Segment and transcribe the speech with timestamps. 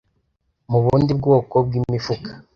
[0.71, 2.29] mubundi bwoko bwimifuka